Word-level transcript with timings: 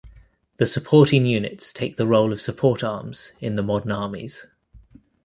The 0.57 0.65
supporting 0.65 1.25
units 1.25 1.71
take 1.71 1.97
the 1.97 2.07
role 2.07 2.33
of 2.33 2.41
support 2.41 2.83
arms 2.83 3.33
in 3.39 3.55
the 3.55 3.61
modern 3.61 3.91
armies. 3.91 4.47